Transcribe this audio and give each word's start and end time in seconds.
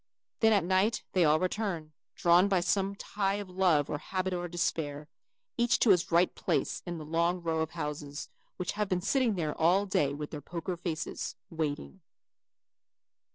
Then 0.39 0.51
at 0.51 0.63
night 0.63 1.03
they 1.13 1.23
all 1.25 1.39
return, 1.39 1.91
drawn 2.15 2.47
by 2.47 2.59
some 2.59 2.95
tie 2.95 3.35
of 3.35 3.51
love 3.51 3.87
or 3.87 3.99
habit 3.99 4.33
or 4.33 4.47
despair, 4.47 5.07
each 5.57 5.77
to 5.77 5.91
his 5.91 6.11
right 6.11 6.33
place 6.33 6.81
in 6.87 6.97
the 6.97 7.05
long 7.05 7.39
row 7.39 7.59
of 7.61 7.69
houses, 7.69 8.27
which 8.57 8.71
have 8.71 8.89
been 8.89 9.01
sitting 9.01 9.35
there 9.35 9.53
all 9.55 9.85
day 9.85 10.11
with 10.15 10.31
their 10.31 10.41
poker 10.41 10.75
faces, 10.75 11.35
waiting. 11.51 12.01